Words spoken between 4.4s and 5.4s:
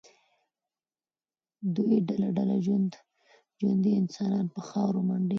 په خاورو منډي.